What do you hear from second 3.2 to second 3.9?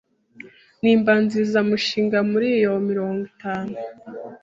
itanu